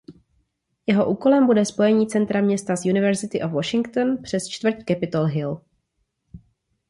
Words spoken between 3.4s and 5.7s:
of Washington přes čtvrť Capitol Hill.